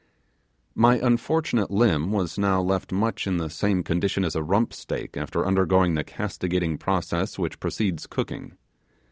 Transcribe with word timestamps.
My 0.73 0.97
unfortunate 0.97 1.69
limb 1.69 2.11
was 2.11 2.39
now 2.39 2.59
left 2.59 2.91
much 2.91 3.27
in 3.27 3.37
the 3.37 3.51
same 3.51 3.83
condition 3.83 4.23
as 4.25 4.35
a 4.35 4.41
rump 4.41 4.73
steak 4.73 5.15
after 5.15 5.45
undergoing 5.45 5.93
the 5.93 6.03
castigating 6.03 6.79
process 6.79 7.37
which 7.37 7.59
precedes 7.59 8.07
cooking. 8.07 8.57